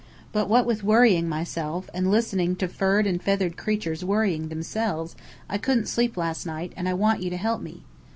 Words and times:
But 0.31 0.49
what 0.49 0.65
with 0.65 0.83
worrying 0.83 1.29
myself, 1.29 1.87
and 1.93 2.09
listening 2.09 2.55
to 2.55 2.67
furred 2.67 3.05
and 3.05 3.21
feathered 3.21 3.55
creatures 3.55 4.03
worrying 4.03 4.47
themselves, 4.49 5.15
I 5.47 5.59
couldn't 5.59 5.85
sleep 5.89 6.17
last 6.17 6.43
night, 6.43 6.73
and 6.75 6.89
I 6.89 6.95
want 6.95 7.21
you 7.21 7.29
to 7.29 7.37
help 7.37 7.61
me! 7.61 7.83